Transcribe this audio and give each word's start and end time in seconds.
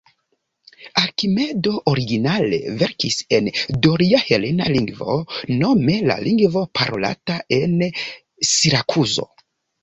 Arkimedo 0.99 1.73
originale 1.91 2.57
verkis 2.79 3.17
en 3.39 3.49
doria 3.87 4.21
helena 4.29 4.71
lingvo, 4.77 5.19
nome 5.61 5.99
la 6.13 6.17
lingvo 6.29 6.65
parolata 6.81 7.37
en 7.59 7.77
Sirakuzo. 8.55 9.29